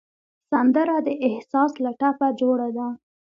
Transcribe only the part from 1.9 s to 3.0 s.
ټپه جوړه ده